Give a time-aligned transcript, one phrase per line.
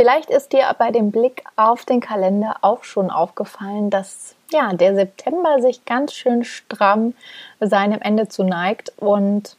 [0.00, 4.94] Vielleicht ist dir bei dem Blick auf den Kalender auch schon aufgefallen, dass ja, der
[4.94, 7.12] September sich ganz schön stramm
[7.60, 9.56] seinem Ende zuneigt und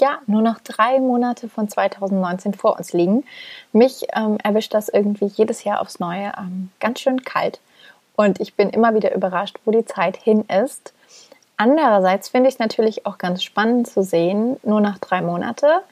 [0.00, 3.22] ja, nur noch drei Monate von 2019 vor uns liegen.
[3.72, 7.60] Mich ähm, erwischt das irgendwie jedes Jahr aufs Neue ähm, ganz schön kalt.
[8.16, 10.92] Und ich bin immer wieder überrascht, wo die Zeit hin ist.
[11.56, 15.82] Andererseits finde ich es natürlich auch ganz spannend zu sehen, nur noch drei Monate.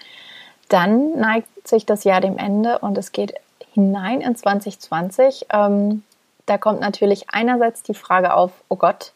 [0.68, 3.34] Dann neigt sich das Jahr dem Ende und es geht
[3.72, 5.46] hinein in 2020.
[5.52, 6.02] Ähm,
[6.46, 9.12] da kommt natürlich einerseits die Frage auf, oh Gott,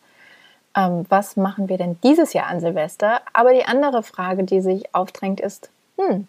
[0.76, 3.20] ähm, was machen wir denn dieses Jahr an Silvester?
[3.32, 6.28] Aber die andere Frage, die sich aufdrängt, ist, hm,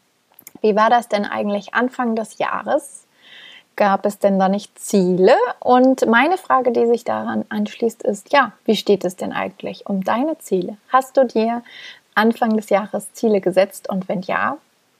[0.61, 3.05] wie war das denn eigentlich Anfang des Jahres?
[3.75, 5.35] Gab es denn da nicht Ziele?
[5.59, 10.03] Und meine Frage, die sich daran anschließt, ist, ja, wie steht es denn eigentlich um
[10.03, 10.77] deine Ziele?
[10.89, 11.61] Hast du dir
[12.15, 13.87] Anfang des Jahres Ziele gesetzt?
[13.87, 14.57] Und wenn ja,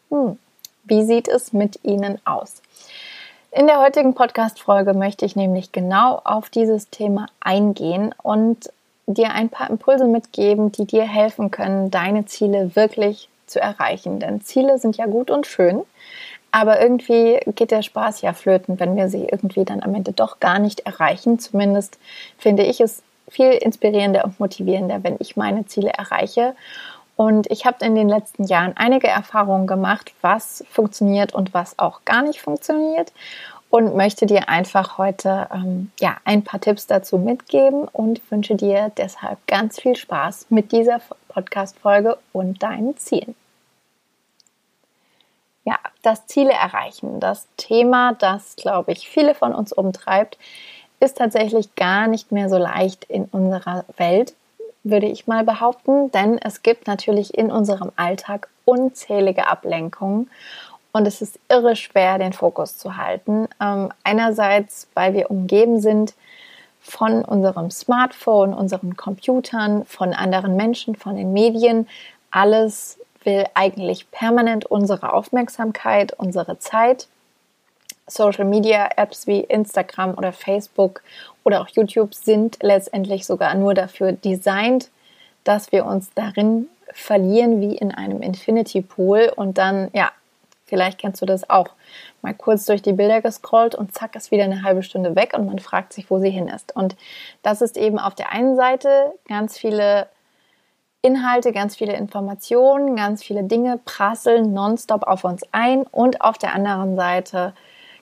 [0.10, 0.38] hm,
[0.84, 2.62] wie sieht es mit ihnen aus?
[3.58, 8.72] In der heutigen Podcast-Folge möchte ich nämlich genau auf dieses Thema eingehen und
[9.08, 14.20] dir ein paar Impulse mitgeben, die dir helfen können, deine Ziele wirklich zu erreichen.
[14.20, 15.82] Denn Ziele sind ja gut und schön,
[16.52, 20.40] aber irgendwie geht der Spaß ja flöten, wenn wir sie irgendwie dann am Ende doch
[20.40, 21.40] gar nicht erreichen.
[21.40, 21.98] Zumindest
[22.38, 26.54] finde ich es viel inspirierender und motivierender, wenn ich meine Ziele erreiche.
[27.18, 32.06] Und ich habe in den letzten Jahren einige Erfahrungen gemacht, was funktioniert und was auch
[32.06, 33.12] gar nicht funktioniert
[33.70, 38.92] und möchte dir einfach heute ähm, ja, ein paar Tipps dazu mitgeben und wünsche dir
[38.96, 43.36] deshalb ganz viel Spaß mit dieser Podcast-Folge und deinen Zielen.
[45.66, 50.38] Ja, das Ziele erreichen, das Thema, das, glaube ich, viele von uns umtreibt,
[51.00, 54.34] ist tatsächlich gar nicht mehr so leicht in unserer Welt,
[54.84, 60.30] würde ich mal behaupten, denn es gibt natürlich in unserem Alltag unzählige Ablenkungen
[60.92, 63.48] und es ist irre schwer, den Fokus zu halten.
[63.62, 66.14] Ähm, einerseits, weil wir umgeben sind
[66.82, 71.88] von unserem Smartphone, unseren Computern, von anderen Menschen, von den Medien.
[72.32, 77.08] Alles will eigentlich permanent unsere Aufmerksamkeit, unsere Zeit.
[78.08, 81.04] Social Media Apps wie Instagram oder Facebook
[81.48, 84.90] oder auch YouTube sind letztendlich sogar nur dafür designt,
[85.46, 90.12] dass wir uns darin verlieren wie in einem Infinity Pool und dann ja
[90.66, 91.70] Vielleicht kennst du das auch.
[92.22, 95.46] Mal kurz durch die Bilder gescrollt und zack ist wieder eine halbe Stunde weg und
[95.46, 96.76] man fragt sich, wo sie hin ist.
[96.76, 96.98] Und
[97.42, 100.10] das ist eben auf der einen Seite ganz viele
[101.02, 105.84] Inhalte, ganz viele Informationen, ganz viele Dinge prasseln nonstop auf uns ein.
[105.84, 107.54] Und auf der anderen Seite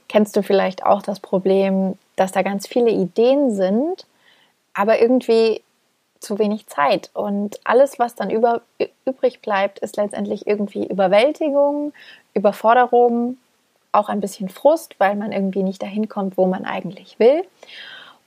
[0.10, 4.06] kennst du vielleicht auch das Problem, dass da ganz viele Ideen sind,
[4.74, 5.62] aber irgendwie
[6.20, 7.10] zu wenig Zeit.
[7.14, 8.62] Und alles, was dann über,
[9.06, 11.94] übrig bleibt, ist letztendlich irgendwie Überwältigung,
[12.34, 13.38] Überforderung,
[13.92, 17.44] auch ein bisschen Frust, weil man irgendwie nicht dahin kommt, wo man eigentlich will.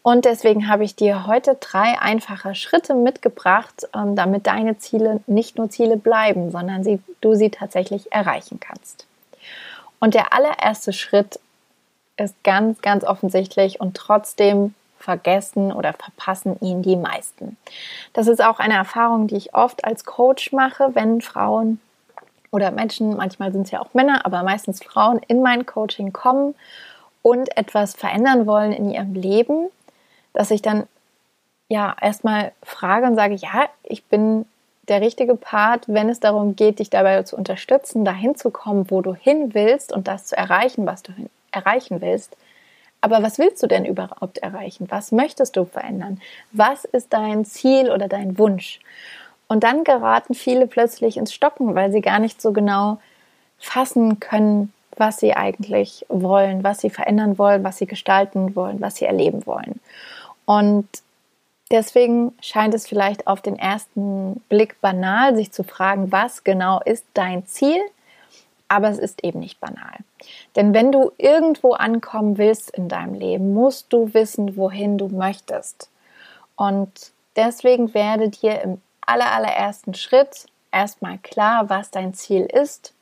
[0.03, 5.59] Und deswegen habe ich dir heute drei einfache Schritte mitgebracht, ähm, damit deine Ziele nicht
[5.59, 9.07] nur Ziele bleiben, sondern sie, du sie tatsächlich erreichen kannst.
[9.99, 11.41] Und der allererste Schritt
[12.25, 17.57] ist ganz, ganz offensichtlich und trotzdem vergessen oder verpassen ihn die meisten.
[18.13, 21.81] Das ist auch eine Erfahrung, die ich oft als Coach mache, wenn Frauen
[22.51, 26.55] oder Menschen, manchmal sind es ja auch Männer, aber meistens Frauen in mein Coaching kommen
[27.23, 29.69] und etwas verändern wollen in ihrem Leben,
[30.33, 30.87] dass ich dann
[31.69, 34.47] ja erstmal frage und sage, ja, ich bin
[34.89, 39.03] der richtige Part, wenn es darum geht, dich dabei zu unterstützen, dahin zu kommen, wo
[39.03, 41.13] du hin willst und das zu erreichen, was du
[41.51, 42.37] erreichen willst.
[43.01, 44.87] Aber was willst du denn überhaupt erreichen?
[44.91, 46.21] Was möchtest du verändern?
[46.53, 48.81] Was ist dein Ziel oder dein Wunsch?
[49.47, 52.99] Und dann geraten viele plötzlich ins Stocken, weil sie gar nicht so genau
[53.59, 58.97] fassen können, was sie eigentlich wollen, was sie verändern wollen, was sie gestalten wollen, was
[58.97, 59.81] sie erleben wollen.
[60.45, 60.89] Und
[61.71, 67.07] deswegen scheint es vielleicht auf den ersten Blick banal, sich zu fragen, was genau ist
[67.15, 67.81] dein Ziel?
[68.69, 69.97] Aber es ist eben nicht banal.
[70.57, 75.91] Denn wenn du irgendwo ankommen willst in deinem Leben, musst du wissen, wohin du möchtest.
[76.57, 82.93] Und deswegen werde dir im aller, allerersten Schritt erstmal klar, was dein Ziel ist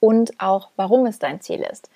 [0.00, 1.90] und auch warum es dein Ziel ist.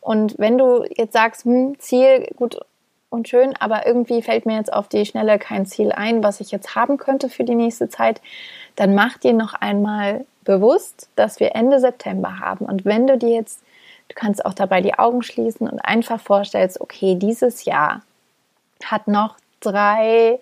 [0.00, 2.60] Und wenn du jetzt sagst, hm, Ziel, gut,
[3.08, 6.50] und schön, aber irgendwie fällt mir jetzt auf die Schnelle kein Ziel ein, was ich
[6.50, 8.20] jetzt haben könnte für die nächste Zeit,
[8.74, 12.64] dann mach dir noch einmal bewusst, dass wir Ende September haben.
[12.64, 13.62] Und wenn du dir jetzt,
[14.08, 18.02] du kannst auch dabei die Augen schließen und einfach vorstellst, okay, dieses Jahr
[18.82, 20.38] hat noch drei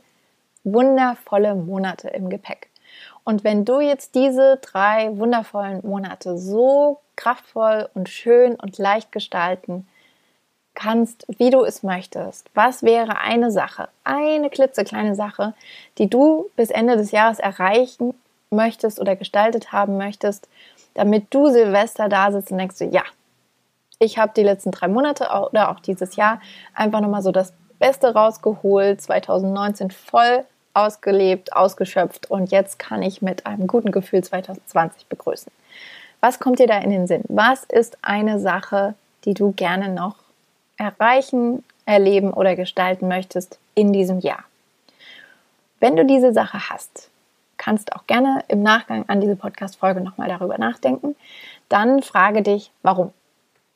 [0.62, 2.68] wundervolle Monate im Gepäck.
[3.24, 9.86] Und wenn du jetzt diese drei wundervollen Monate so kraftvoll und schön und leicht gestalten
[10.74, 12.50] kannst, wie du es möchtest.
[12.54, 15.54] Was wäre eine Sache, eine klitzekleine Sache,
[15.98, 18.14] die du bis Ende des Jahres erreichen
[18.56, 20.48] möchtest oder gestaltet haben möchtest,
[20.94, 23.02] damit du Silvester da sitzt und denkst, ja,
[23.98, 26.40] ich habe die letzten drei Monate oder auch dieses Jahr
[26.74, 33.46] einfach nochmal so das Beste rausgeholt, 2019 voll ausgelebt, ausgeschöpft und jetzt kann ich mit
[33.46, 35.52] einem guten Gefühl 2020 begrüßen.
[36.20, 37.22] Was kommt dir da in den Sinn?
[37.28, 40.16] Was ist eine Sache, die du gerne noch
[40.76, 44.44] erreichen, erleben oder gestalten möchtest in diesem Jahr.
[45.80, 47.10] Wenn du diese Sache hast,
[47.64, 51.16] kannst auch gerne im Nachgang an diese Podcast-Folge nochmal darüber nachdenken.
[51.70, 53.10] Dann frage dich, warum.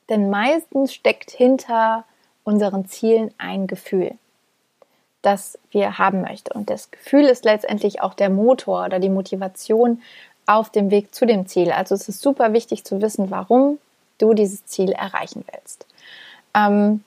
[0.09, 2.03] Denn meistens steckt hinter
[2.43, 4.11] unseren Zielen ein Gefühl,
[5.23, 6.51] das wir haben möchten.
[6.51, 10.03] Und das Gefühl ist letztendlich auch der Motor oder die Motivation
[10.45, 11.71] auf dem Weg zu dem Ziel.
[11.71, 13.79] Also es ist super wichtig zu wissen, warum
[14.19, 15.87] du dieses Ziel erreichen willst.
[16.53, 17.03] Ähm,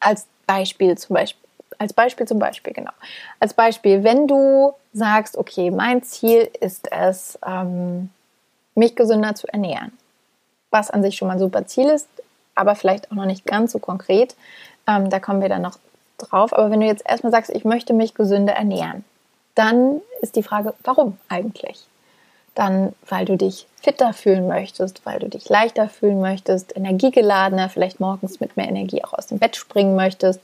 [0.00, 1.48] als Beispiel zum Beispiel,
[1.80, 2.92] als Beispiel zum Beispiel, genau.
[3.40, 8.10] Als Beispiel, wenn du sagst, okay, mein Ziel ist es, ähm,
[8.74, 9.90] mich gesünder zu ernähren,
[10.70, 12.06] was an sich schon mal ein super Ziel ist,
[12.54, 14.36] aber vielleicht auch noch nicht ganz so konkret.
[14.86, 15.78] Ähm, da kommen wir dann noch
[16.18, 16.52] drauf.
[16.52, 19.02] Aber wenn du jetzt erstmal sagst, ich möchte mich gesünder ernähren,
[19.54, 21.86] dann ist die Frage, warum eigentlich?
[22.60, 28.00] Dann weil du dich fitter fühlen möchtest, weil du dich leichter fühlen möchtest, energiegeladener, vielleicht
[28.00, 30.42] morgens mit mehr Energie auch aus dem Bett springen möchtest,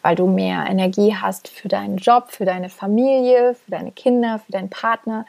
[0.00, 4.50] weil du mehr Energie hast für deinen Job, für deine Familie, für deine Kinder, für
[4.50, 5.26] deinen Partner,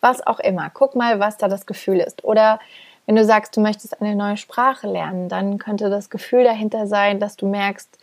[0.00, 0.70] was auch immer.
[0.72, 2.24] Guck mal, was da das Gefühl ist.
[2.24, 2.58] Oder
[3.04, 7.20] wenn du sagst, du möchtest eine neue Sprache lernen, dann könnte das Gefühl dahinter sein,
[7.20, 7.98] dass du merkst,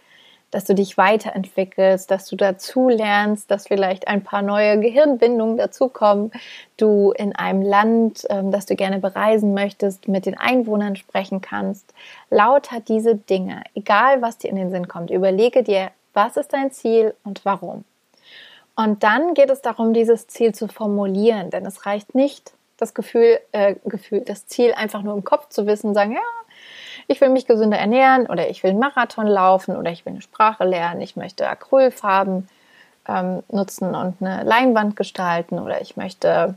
[0.52, 6.32] dass du dich weiterentwickelst, dass du dazu lernst, dass vielleicht ein paar neue Gehirnbindungen dazukommen,
[6.78, 11.94] du in einem Land, ähm, das du gerne bereisen möchtest, mit den Einwohnern sprechen kannst.
[12.30, 16.72] Lauter diese Dinge, egal was dir in den Sinn kommt, überlege dir, was ist dein
[16.72, 17.84] Ziel und warum.
[18.76, 23.40] Und dann geht es darum, dieses Ziel zu formulieren, denn es reicht nicht, das Gefühl,
[23.52, 26.22] äh, Gefühl, das Ziel einfach nur im Kopf zu wissen, sagen, ja,
[27.10, 30.22] ich will mich gesünder ernähren oder ich will einen Marathon laufen oder ich will eine
[30.22, 32.48] Sprache lernen, ich möchte Acrylfarben
[33.08, 36.54] ähm, nutzen und eine Leinwand gestalten oder ich möchte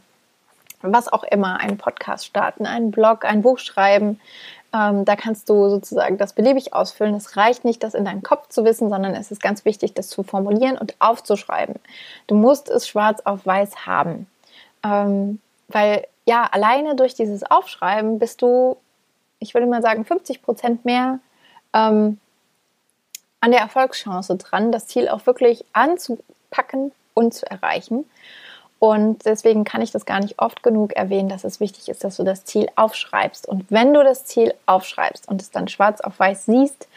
[0.83, 4.21] was auch immer, einen Podcast starten, einen Blog, ein Buch schreiben.
[4.75, 7.15] Ähm, da kannst du sozusagen das beliebig ausfüllen.
[7.15, 10.09] Es reicht nicht, das in deinem Kopf zu wissen, sondern es ist ganz wichtig, das
[10.09, 11.77] zu formulieren und aufzuschreiben.
[12.27, 14.27] Du musst es schwarz auf weiß haben.
[14.85, 18.77] Ähm, weil ja, alleine durch dieses Aufschreiben bist du
[19.43, 21.19] ich würde mal sagen, 50 Prozent mehr
[21.73, 22.19] ähm,
[23.41, 28.05] an der Erfolgschance dran, das Ziel auch wirklich anzupacken und zu erreichen.
[28.79, 32.17] Und deswegen kann ich das gar nicht oft genug erwähnen, dass es wichtig ist, dass
[32.17, 33.47] du das Ziel aufschreibst.
[33.47, 36.89] Und wenn du das Ziel aufschreibst und es dann schwarz auf weiß siehst,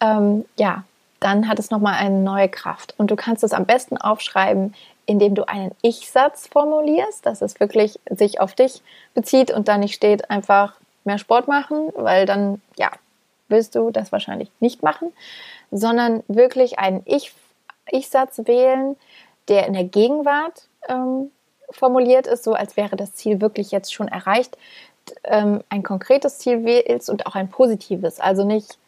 [0.00, 0.84] ähm, ja,
[1.18, 2.94] dann hat es nochmal eine neue Kraft.
[2.98, 4.74] Und du kannst es am besten aufschreiben,
[5.06, 8.82] indem du einen Ich-Satz formulierst, dass es wirklich sich auf dich
[9.14, 10.74] bezieht und da nicht steht einfach,
[11.06, 12.90] mehr Sport machen, weil dann, ja,
[13.48, 15.12] willst du das wahrscheinlich nicht machen,
[15.70, 18.96] sondern wirklich einen Ich-Satz wählen,
[19.48, 21.30] der in der Gegenwart ähm,
[21.70, 24.56] formuliert ist, so als wäre das Ziel wirklich jetzt schon erreicht.
[25.24, 28.18] Ähm, ein konkretes Ziel wählst und auch ein positives.
[28.18, 28.78] Also nicht,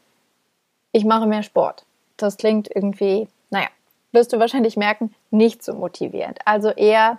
[0.92, 1.84] ich mache mehr Sport.
[2.16, 3.68] Das klingt irgendwie, naja,
[4.12, 6.40] wirst du wahrscheinlich merken, nicht so motivierend.
[6.44, 7.18] Also eher,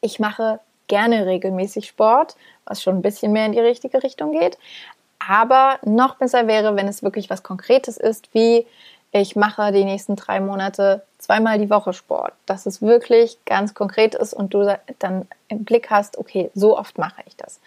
[0.00, 4.58] ich mache gerne regelmäßig Sport, was schon ein bisschen mehr in die richtige Richtung geht.
[5.26, 8.66] Aber noch besser wäre, wenn es wirklich was Konkretes ist, wie
[9.10, 12.32] ich mache die nächsten drei Monate zweimal die Woche Sport.
[12.46, 16.98] Dass es wirklich ganz konkret ist und du dann im Blick hast, okay, so oft
[16.98, 17.60] mache ich das.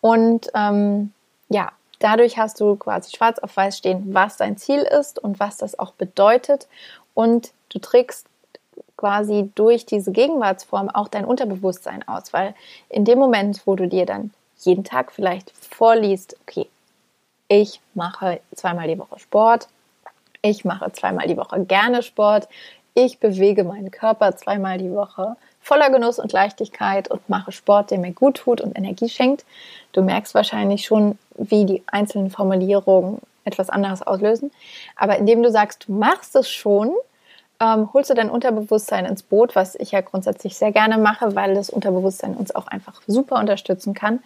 [0.00, 1.12] Und ähm,
[1.48, 5.56] ja, dadurch hast du quasi schwarz auf weiß stehen, was dein Ziel ist und was
[5.56, 6.68] das auch bedeutet.
[7.14, 8.26] Und du trägst
[9.04, 12.54] quasi durch diese Gegenwartsform auch dein Unterbewusstsein aus, weil
[12.88, 14.30] in dem Moment, wo du dir dann
[14.60, 16.68] jeden Tag vielleicht vorliest, okay,
[17.48, 19.68] ich mache zweimal die Woche Sport,
[20.40, 22.48] ich mache zweimal die Woche gerne Sport,
[22.94, 27.98] ich bewege meinen Körper zweimal die Woche voller Genuss und Leichtigkeit und mache Sport, der
[27.98, 29.44] mir gut tut und Energie schenkt.
[29.92, 34.50] Du merkst wahrscheinlich schon, wie die einzelnen Formulierungen etwas anderes auslösen.
[34.96, 36.94] Aber indem du sagst, du machst es schon,
[37.64, 41.54] ähm, holst du dein Unterbewusstsein ins Boot, was ich ja grundsätzlich sehr gerne mache, weil
[41.54, 44.22] das Unterbewusstsein uns auch einfach super unterstützen kann.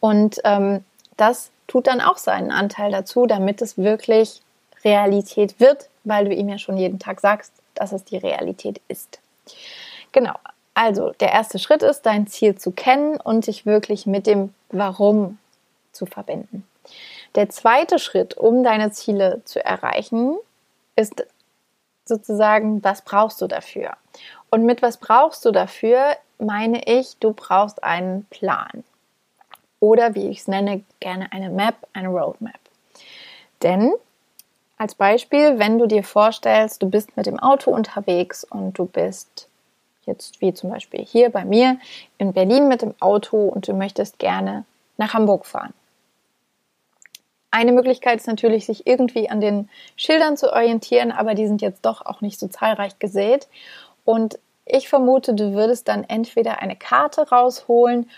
[0.00, 0.84] Und ähm,
[1.16, 4.42] das tut dann auch seinen Anteil dazu, damit es wirklich
[4.84, 9.20] Realität wird, weil du ihm ja schon jeden Tag sagst, dass es die Realität ist.
[10.12, 10.34] Genau.
[10.74, 15.38] Also der erste Schritt ist, dein Ziel zu kennen und dich wirklich mit dem Warum
[15.92, 16.66] zu verbinden.
[17.34, 20.36] Der zweite Schritt, um deine Ziele zu erreichen,
[20.96, 21.24] ist
[22.10, 23.96] sozusagen, was brauchst du dafür?
[24.50, 28.84] Und mit was brauchst du dafür, meine ich, du brauchst einen Plan.
[29.78, 32.60] Oder wie ich es nenne, gerne eine Map, eine Roadmap.
[33.62, 33.92] Denn
[34.76, 39.48] als Beispiel, wenn du dir vorstellst, du bist mit dem Auto unterwegs und du bist
[40.06, 41.78] jetzt wie zum Beispiel hier bei mir
[42.18, 44.64] in Berlin mit dem Auto und du möchtest gerne
[44.96, 45.72] nach Hamburg fahren.
[47.50, 51.84] Eine Möglichkeit ist natürlich, sich irgendwie an den Schildern zu orientieren, aber die sind jetzt
[51.84, 53.48] doch auch nicht so zahlreich gesät.
[54.04, 58.08] Und ich vermute, du würdest dann entweder eine Karte rausholen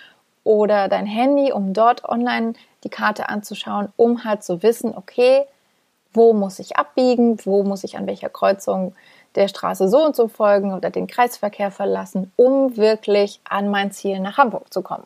[0.45, 5.45] oder dein Handy, um dort online die Karte anzuschauen, um halt zu wissen, okay,
[6.12, 8.95] wo muss ich abbiegen, wo muss ich an welcher Kreuzung
[9.35, 14.21] der Straße so und so folgen oder den Kreisverkehr verlassen, um wirklich an mein Ziel
[14.21, 15.05] nach Hamburg zu kommen.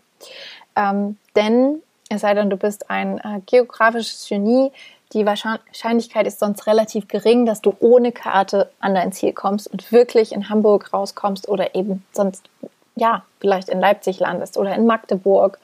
[0.74, 4.70] Ähm, denn es sei denn, du bist ein äh, geografisches Genie.
[5.12, 9.92] Die Wahrscheinlichkeit ist sonst relativ gering, dass du ohne Karte an dein Ziel kommst und
[9.92, 12.48] wirklich in Hamburg rauskommst oder eben sonst,
[12.96, 15.58] ja, vielleicht in Leipzig landest oder in Magdeburg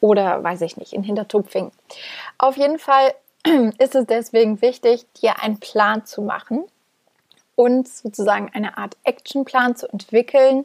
[0.00, 1.70] oder weiß ich nicht, in Hintertupfing.
[2.38, 3.14] Auf jeden Fall
[3.78, 6.64] ist es deswegen wichtig, dir einen Plan zu machen
[7.54, 10.64] und sozusagen eine Art Actionplan zu entwickeln,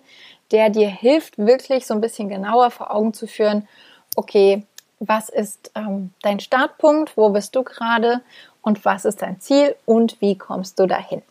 [0.52, 3.68] der dir hilft, wirklich so ein bisschen genauer vor Augen zu führen,
[4.16, 4.64] okay,
[5.08, 8.22] was ist ähm, dein Startpunkt, wo bist du gerade
[8.62, 11.22] und was ist dein Ziel und wie kommst du dahin.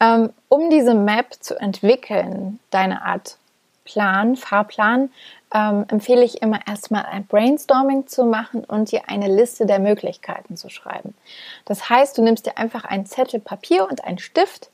[0.00, 3.38] Ähm, um diese Map zu entwickeln, deine Art
[3.84, 5.10] Plan, Fahrplan,
[5.54, 10.56] ähm, empfehle ich immer erstmal ein Brainstorming zu machen und dir eine Liste der Möglichkeiten
[10.56, 11.14] zu schreiben.
[11.64, 14.70] Das heißt, du nimmst dir einfach einen Zettel Papier und einen Stift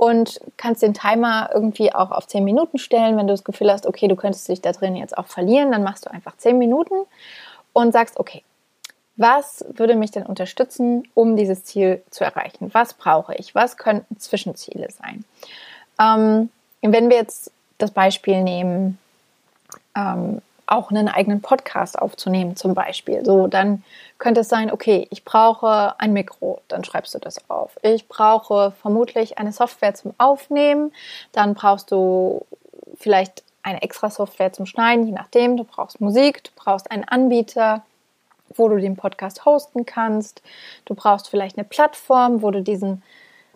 [0.00, 3.18] und kannst den Timer irgendwie auch auf 10 Minuten stellen.
[3.18, 5.82] Wenn du das Gefühl hast, okay, du könntest dich da drin jetzt auch verlieren, dann
[5.82, 6.94] machst du einfach 10 Minuten
[7.74, 8.42] und sagst, okay,
[9.16, 12.70] was würde mich denn unterstützen, um dieses Ziel zu erreichen?
[12.72, 13.54] Was brauche ich?
[13.54, 15.26] Was könnten Zwischenziele sein?
[16.00, 16.48] Ähm,
[16.80, 18.98] wenn wir jetzt das Beispiel nehmen,
[19.94, 20.40] ähm,
[20.70, 23.24] auch einen eigenen Podcast aufzunehmen zum Beispiel.
[23.24, 23.82] So, dann
[24.18, 27.78] könnte es sein, okay, ich brauche ein Mikro, dann schreibst du das auf.
[27.82, 30.92] Ich brauche vermutlich eine Software zum Aufnehmen,
[31.32, 32.46] dann brauchst du
[32.96, 35.56] vielleicht eine extra Software zum Schneiden, je nachdem.
[35.56, 37.82] Du brauchst Musik, du brauchst einen Anbieter,
[38.54, 40.42] wo du den Podcast hosten kannst.
[40.84, 43.02] Du brauchst vielleicht eine Plattform, wo du diesen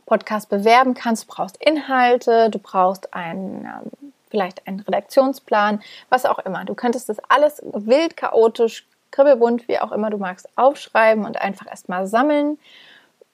[0.06, 1.24] Podcast bewerben kannst.
[1.24, 4.03] Du brauchst Inhalte, du brauchst einen ähm,
[4.34, 6.64] vielleicht einen Redaktionsplan, was auch immer.
[6.64, 11.68] Du könntest das alles wild, chaotisch, kribbelbunt, wie auch immer du magst, aufschreiben und einfach
[11.68, 12.58] erstmal sammeln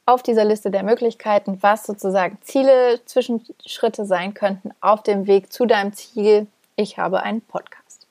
[0.04, 5.64] auf dieser Liste der Möglichkeiten, was sozusagen Ziele, Zwischenschritte sein könnten auf dem Weg zu
[5.64, 6.46] deinem Ziel.
[6.76, 8.06] Ich habe einen Podcast.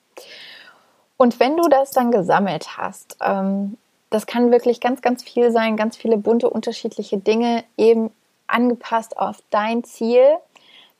[1.16, 3.76] Und wenn du das dann gesammelt hast, ähm,
[4.08, 8.10] das kann wirklich ganz, ganz viel sein, ganz viele bunte, unterschiedliche Dinge eben
[8.48, 10.24] angepasst auf dein Ziel,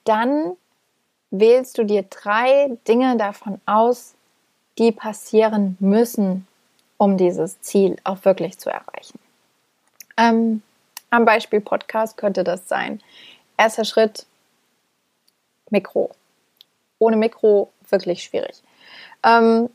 [0.04, 0.56] dann
[1.30, 4.14] wählst du dir drei Dinge davon aus,
[4.78, 6.46] die passieren müssen,
[6.96, 9.18] um dieses Ziel auch wirklich zu erreichen.
[10.16, 10.62] Ähm,
[11.10, 13.00] am Beispiel Podcast könnte das sein.
[13.56, 14.26] Erster Schritt,
[15.70, 16.10] Mikro.
[16.98, 18.62] Ohne Mikro wirklich schwierig.
[19.22, 19.70] Ähm,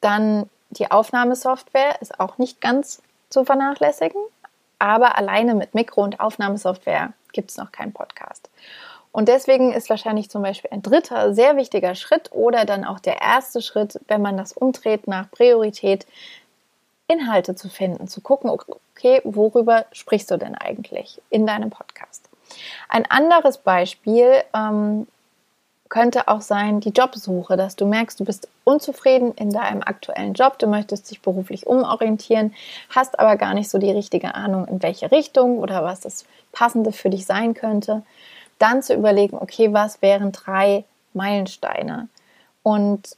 [0.00, 4.20] dann die Aufnahmesoftware ist auch nicht ganz zu vernachlässigen,
[4.78, 8.50] aber alleine mit Mikro und Aufnahmesoftware gibt es noch keinen Podcast.
[9.16, 13.22] Und deswegen ist wahrscheinlich zum Beispiel ein dritter sehr wichtiger Schritt oder dann auch der
[13.22, 16.06] erste Schritt, wenn man das umdreht nach Priorität,
[17.08, 22.28] Inhalte zu finden, zu gucken, okay, worüber sprichst du denn eigentlich in deinem Podcast?
[22.90, 25.06] Ein anderes Beispiel ähm,
[25.88, 30.58] könnte auch sein die Jobsuche, dass du merkst, du bist unzufrieden in deinem aktuellen Job,
[30.58, 32.52] du möchtest dich beruflich umorientieren,
[32.90, 36.92] hast aber gar nicht so die richtige Ahnung, in welche Richtung oder was das Passende
[36.92, 38.02] für dich sein könnte
[38.58, 40.84] dann zu überlegen, okay, was wären drei
[41.14, 42.08] Meilensteine
[42.62, 43.16] und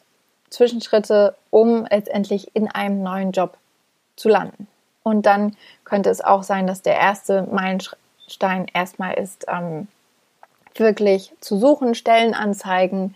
[0.50, 3.56] Zwischenschritte, um letztendlich in einem neuen Job
[4.16, 4.66] zu landen.
[5.02, 9.88] Und dann könnte es auch sein, dass der erste Meilenstein erstmal ist, ähm,
[10.74, 13.14] wirklich zu suchen, Stellenanzeigen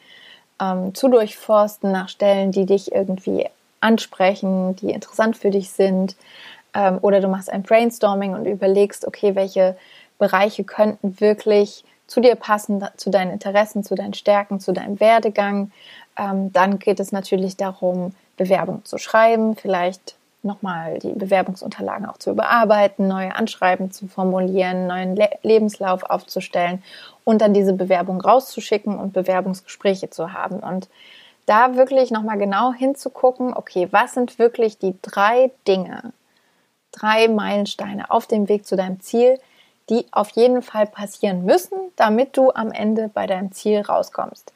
[0.60, 3.48] ähm, zu durchforsten nach Stellen, die dich irgendwie
[3.80, 6.16] ansprechen, die interessant für dich sind,
[6.74, 9.76] Ähm, oder du machst ein Brainstorming und überlegst, okay, welche
[10.18, 15.72] Bereiche könnten wirklich zu dir passen, zu deinen Interessen, zu deinen Stärken, zu deinem Werdegang.
[16.16, 22.30] Ähm, dann geht es natürlich darum, Bewerbung zu schreiben, vielleicht nochmal die Bewerbungsunterlagen auch zu
[22.30, 26.82] überarbeiten, neue Anschreiben zu formulieren, neuen Le Lebenslauf aufzustellen
[27.24, 30.58] und dann diese Bewerbung rauszuschicken und Bewerbungsgespräche zu haben.
[30.58, 30.88] Und
[31.46, 36.12] da wirklich nochmal genau hinzugucken, okay, was sind wirklich die drei Dinge,
[36.90, 39.38] drei Meilensteine auf dem Weg zu deinem Ziel,
[39.92, 44.50] die auf jeden Fall passieren müssen, damit du am Ende bei deinem Ziel rauskommst.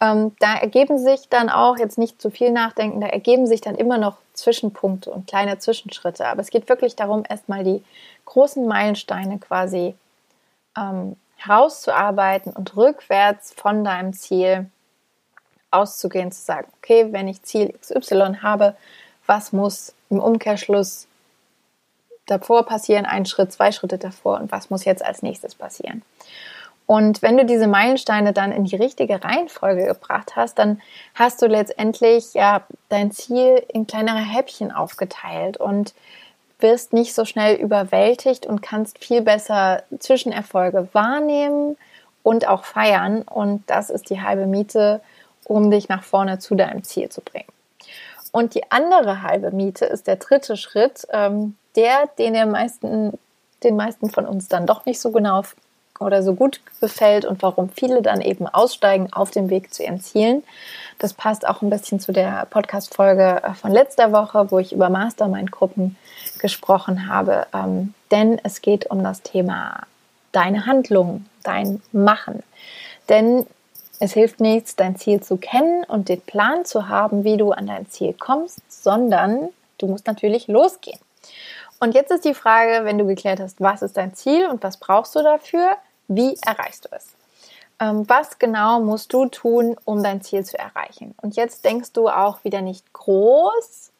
[0.00, 3.76] Ähm, da ergeben sich dann auch, jetzt nicht zu viel nachdenken, da ergeben sich dann
[3.76, 6.26] immer noch Zwischenpunkte und kleine Zwischenschritte.
[6.26, 7.84] Aber es geht wirklich darum, erstmal die
[8.24, 9.94] großen Meilensteine quasi
[10.76, 14.68] ähm, herauszuarbeiten und rückwärts von deinem Ziel
[15.70, 18.74] auszugehen, zu sagen, okay, wenn ich Ziel XY habe,
[19.26, 21.06] was muss im Umkehrschluss
[22.30, 26.02] davor passieren, einen Schritt, zwei Schritte davor und was muss jetzt als nächstes passieren.
[26.86, 30.82] Und wenn du diese Meilensteine dann in die richtige Reihenfolge gebracht hast, dann
[31.14, 35.94] hast du letztendlich ja dein Ziel in kleinere Häppchen aufgeteilt und
[36.58, 41.76] wirst nicht so schnell überwältigt und kannst viel besser Zwischenerfolge wahrnehmen
[42.24, 43.22] und auch feiern.
[43.22, 45.00] Und das ist die halbe Miete,
[45.44, 47.48] um dich nach vorne zu deinem Ziel zu bringen.
[48.32, 53.18] Und die andere halbe Miete ist der dritte Schritt, ähm, der, den der meisten,
[53.62, 55.42] den meisten von uns dann doch nicht so genau
[56.00, 60.00] oder so gut gefällt und warum viele dann eben aussteigen auf dem Weg zu ihren
[60.00, 60.42] Zielen.
[60.98, 64.88] Das passt auch ein bisschen zu der Podcast-Folge äh, von letzter Woche, wo ich über
[64.88, 65.96] Mastermind-Gruppen
[66.38, 67.46] gesprochen habe.
[67.54, 69.82] Ähm, denn es geht um das Thema
[70.32, 72.42] deine Handlung, dein Machen.
[73.08, 73.46] Denn
[74.00, 77.66] es hilft nichts, dein Ziel zu kennen und den Plan zu haben, wie du an
[77.66, 80.98] dein Ziel kommst, sondern du musst natürlich losgehen.
[81.78, 84.78] Und jetzt ist die Frage, wenn du geklärt hast, was ist dein Ziel und was
[84.78, 85.76] brauchst du dafür,
[86.08, 87.12] wie erreichst du es?
[87.78, 91.14] Ähm, was genau musst du tun, um dein Ziel zu erreichen?
[91.20, 93.90] Und jetzt denkst du auch wieder nicht groß,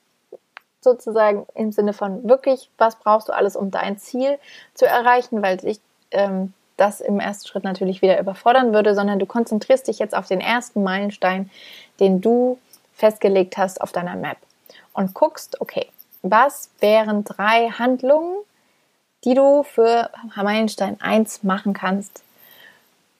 [0.80, 4.38] sozusagen im Sinne von wirklich, was brauchst du alles, um dein Ziel
[4.74, 9.26] zu erreichen, weil dich ähm, das im ersten Schritt natürlich wieder überfordern würde, sondern du
[9.26, 11.50] konzentrierst dich jetzt auf den ersten Meilenstein,
[12.00, 12.58] den du
[12.94, 14.38] festgelegt hast auf deiner Map
[14.92, 15.86] und guckst, okay,
[16.22, 18.36] was wären drei Handlungen,
[19.24, 22.22] die du für Meilenstein 1 machen kannst,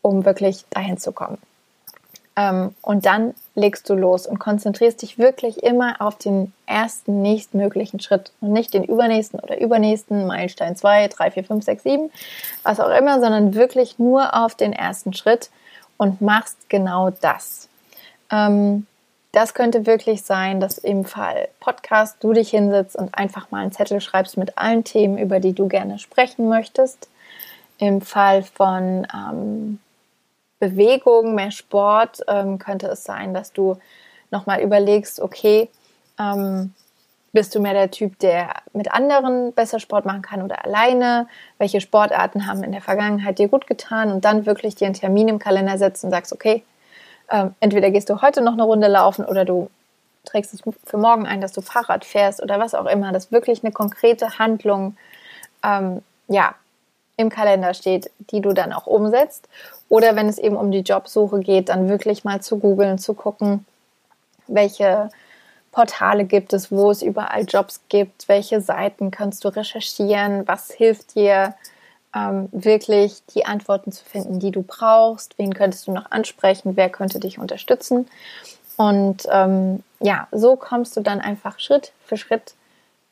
[0.03, 1.39] um wirklich dahin zu kommen.
[2.41, 8.01] Ähm, und dann legst du los und konzentrierst dich wirklich immer auf den ersten nächstmöglichen
[8.01, 12.11] Schritt und nicht den übernächsten oder übernächsten Meilenstein 2, 3, 4, 5, 6, 7,
[12.63, 15.51] was auch immer, sondern wirklich nur auf den ersten Schritt
[15.99, 17.69] und machst genau das.
[18.31, 18.87] Ähm,
[19.33, 23.73] das könnte wirklich sein, dass im Fall Podcast du dich hinsetzt und einfach mal einen
[23.73, 27.09] Zettel schreibst mit allen Themen, über die du gerne sprechen möchtest.
[27.79, 29.79] Im Fall von ähm,
[30.61, 33.77] Bewegung, mehr Sport, ähm, könnte es sein, dass du
[34.31, 35.69] nochmal überlegst, okay,
[36.19, 36.73] ähm,
[37.33, 41.29] bist du mehr der Typ, der mit anderen besser Sport machen kann oder alleine?
[41.59, 44.11] Welche Sportarten haben in der Vergangenheit dir gut getan?
[44.11, 46.65] Und dann wirklich dir einen Termin im Kalender setzt und sagst, okay,
[47.31, 49.71] ähm, entweder gehst du heute noch eine Runde laufen oder du
[50.25, 53.65] trägst es für morgen ein, dass du Fahrrad fährst oder was auch immer, dass wirklich
[53.65, 54.97] eine konkrete Handlung
[55.65, 56.55] ähm, ja,
[57.17, 59.49] im Kalender steht, die du dann auch umsetzt.
[59.91, 63.67] Oder wenn es eben um die Jobsuche geht, dann wirklich mal zu googeln, zu gucken,
[64.47, 65.11] welche
[65.73, 71.17] Portale gibt es, wo es überall Jobs gibt, welche Seiten kannst du recherchieren, was hilft
[71.17, 71.55] dir,
[72.15, 75.37] ähm, wirklich die Antworten zu finden, die du brauchst.
[75.39, 76.77] Wen könntest du noch ansprechen?
[76.77, 78.09] Wer könnte dich unterstützen?
[78.77, 82.55] Und ähm, ja, so kommst du dann einfach Schritt für Schritt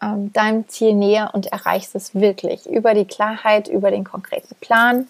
[0.01, 2.67] ähm, deinem Ziel näher und erreichst es wirklich.
[2.67, 5.09] Über die Klarheit, über den konkreten Plan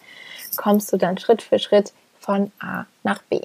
[0.59, 3.41] kommst du dann Schritt für Schritt von A nach B.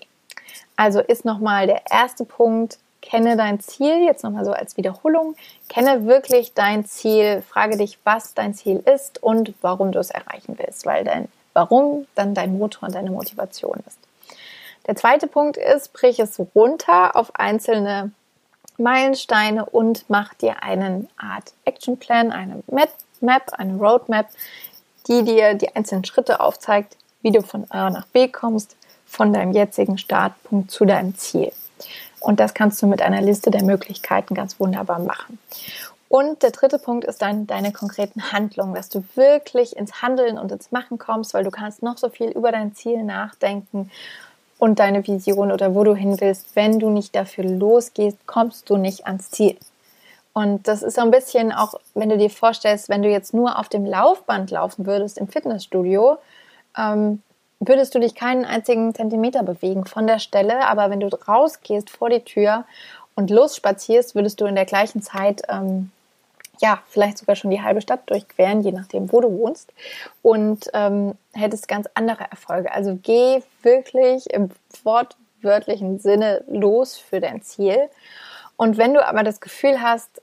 [0.75, 5.35] Also ist nochmal der erste Punkt, kenne dein Ziel, jetzt nochmal so als Wiederholung,
[5.69, 10.57] kenne wirklich dein Ziel, frage dich, was dein Ziel ist und warum du es erreichen
[10.57, 13.99] willst, weil dein Warum dann dein Motor und deine Motivation ist.
[14.87, 18.11] Der zweite Punkt ist, brich es runter auf einzelne
[18.77, 24.27] Meilensteine und mach dir eine Art Actionplan, eine Map, eine Roadmap,
[25.07, 28.75] die dir die einzelnen Schritte aufzeigt, wie du von A nach B kommst,
[29.07, 31.51] von deinem jetzigen Startpunkt zu deinem Ziel.
[32.19, 35.39] Und das kannst du mit einer Liste der Möglichkeiten ganz wunderbar machen.
[36.07, 40.51] Und der dritte Punkt ist dann deine konkreten Handlungen, dass du wirklich ins Handeln und
[40.51, 43.89] ins Machen kommst, weil du kannst noch so viel über dein Ziel nachdenken
[44.59, 46.55] und deine Vision oder wo du hin willst.
[46.55, 49.57] Wenn du nicht dafür losgehst, kommst du nicht ans Ziel.
[50.33, 53.59] Und das ist so ein bisschen auch, wenn du dir vorstellst, wenn du jetzt nur
[53.59, 56.17] auf dem Laufband laufen würdest im Fitnessstudio,
[56.77, 57.21] ähm,
[57.59, 60.67] würdest du dich keinen einzigen Zentimeter bewegen von der Stelle.
[60.67, 62.65] Aber wenn du rausgehst vor die Tür
[63.15, 65.91] und losspazierst, würdest du in der gleichen Zeit ähm,
[66.59, 69.73] ja, vielleicht sogar schon die halbe Stadt durchqueren, je nachdem, wo du wohnst.
[70.21, 72.71] Und ähm, hättest ganz andere Erfolge.
[72.71, 74.49] Also geh wirklich im
[74.83, 77.89] wortwörtlichen Sinne los für dein Ziel.
[78.55, 80.21] Und wenn du aber das Gefühl hast,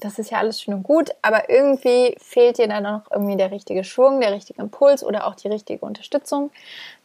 [0.00, 3.50] das ist ja alles schön und gut, aber irgendwie fehlt dir dann noch irgendwie der
[3.50, 6.50] richtige Schwung, der richtige Impuls oder auch die richtige Unterstützung,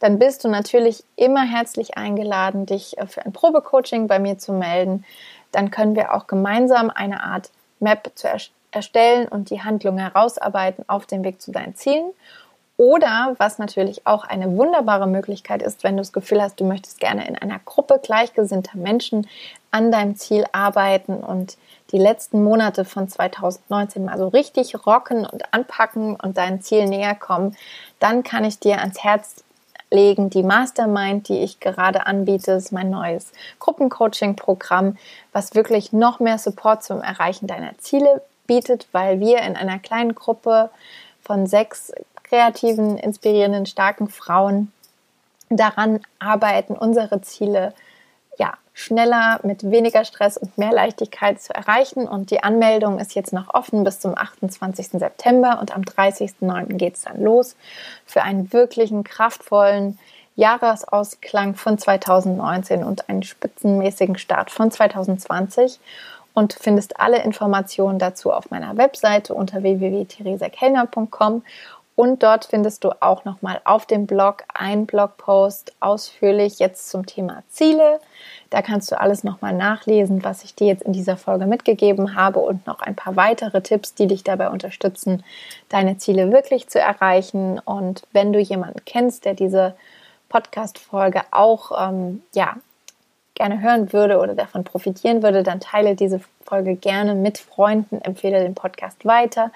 [0.00, 4.52] dann bist du natürlich immer herzlich eingeladen, dich äh, für ein Probecoaching bei mir zu
[4.52, 5.04] melden.
[5.52, 8.28] Dann können wir auch gemeinsam eine Art Map zu
[8.72, 12.10] erstellen und die Handlung herausarbeiten auf dem Weg zu deinen Zielen.
[12.78, 17.00] Oder was natürlich auch eine wunderbare Möglichkeit ist, wenn du das Gefühl hast, du möchtest
[17.00, 19.26] gerne in einer Gruppe gleichgesinnter Menschen
[19.70, 21.56] an deinem Ziel arbeiten und
[21.92, 27.14] die letzten Monate von 2019 mal so richtig rocken und anpacken und deinem Ziel näher
[27.14, 27.56] kommen,
[28.00, 29.44] dann kann ich dir ans Herz
[29.90, 34.96] legen, die Mastermind, die ich gerade anbiete, ist mein neues Gruppencoaching-Programm,
[35.32, 40.14] was wirklich noch mehr Support zum Erreichen deiner Ziele bietet, weil wir in einer kleinen
[40.14, 40.70] Gruppe
[41.22, 41.92] von sechs
[42.24, 44.72] kreativen, inspirierenden, starken Frauen
[45.48, 47.72] daran arbeiten, unsere Ziele
[48.38, 52.06] ja, schneller, mit weniger Stress und mehr Leichtigkeit zu erreichen.
[52.06, 54.88] Und die Anmeldung ist jetzt noch offen bis zum 28.
[54.88, 56.74] September und am 30.09.
[56.76, 57.56] geht es dann los
[58.04, 59.98] für einen wirklichen kraftvollen
[60.36, 65.80] Jahresausklang von 2019 und einen spitzenmäßigen Start von 2020
[66.34, 71.42] und findest alle Informationen dazu auf meiner Webseite unter www.theresakellner.com
[71.96, 77.42] und dort findest du auch nochmal auf dem Blog einen Blogpost ausführlich jetzt zum Thema
[77.48, 78.00] Ziele.
[78.50, 82.40] Da kannst du alles nochmal nachlesen, was ich dir jetzt in dieser Folge mitgegeben habe
[82.40, 85.24] und noch ein paar weitere Tipps, die dich dabei unterstützen,
[85.70, 87.58] deine Ziele wirklich zu erreichen.
[87.60, 89.74] Und wenn du jemanden kennst, der diese
[90.28, 92.56] Podcast-Folge auch ähm, ja,
[93.34, 98.40] gerne hören würde oder davon profitieren würde, dann teile diese Folge gerne mit Freunden, empfehle
[98.40, 99.50] den Podcast weiter,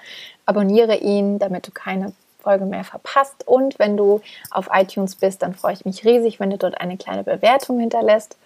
[0.47, 3.47] abonniere ihn, damit du keine Folge mehr verpasst.
[3.47, 6.97] Und wenn du auf iTunes bist, dann freue ich mich riesig, wenn du dort eine
[6.97, 8.37] kleine Bewertung hinterlässt.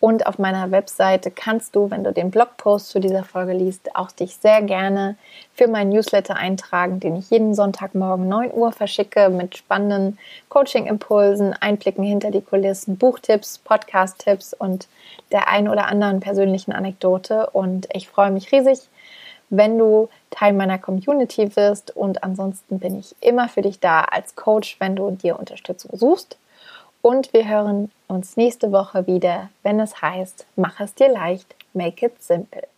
[0.00, 4.10] Und auf meiner Webseite kannst du, wenn du den Blogpost zu dieser Folge liest, auch
[4.10, 5.16] dich sehr gerne
[5.52, 12.02] für meinen Newsletter eintragen, den ich jeden Sonntagmorgen 9 Uhr verschicke mit spannenden Coaching-Impulsen, Einblicken
[12.02, 14.88] hinter die Kulissen, Buchtipps, Podcast-Tipps und
[15.32, 17.50] der ein oder anderen persönlichen Anekdote.
[17.50, 18.80] Und ich freue mich riesig,
[19.50, 21.96] wenn du Teil meiner Community wirst.
[21.96, 26.38] Und ansonsten bin ich immer für dich da als Coach, wenn du dir Unterstützung suchst.
[27.02, 32.06] Und wir hören uns nächste Woche wieder, wenn es heißt, mach es dir leicht, make
[32.06, 32.69] it simple.